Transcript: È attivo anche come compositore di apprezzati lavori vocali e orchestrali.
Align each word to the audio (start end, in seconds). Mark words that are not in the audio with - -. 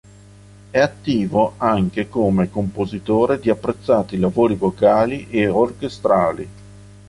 È 0.71 0.79
attivo 0.79 1.53
anche 1.57 2.09
come 2.09 2.49
compositore 2.49 3.39
di 3.39 3.51
apprezzati 3.51 4.17
lavori 4.17 4.55
vocali 4.55 5.27
e 5.29 5.47
orchestrali. 5.47 6.47